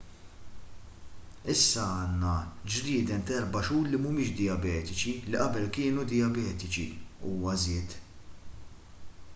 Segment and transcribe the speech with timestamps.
[1.53, 2.31] issa għandna
[2.75, 6.89] ġrieden ta' 4 xhur li mhumiex dijabetiċi li qabel kienu dijabetiċi
[7.27, 7.97] huwa żied